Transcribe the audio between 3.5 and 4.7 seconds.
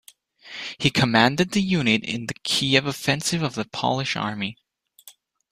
the Polish Army.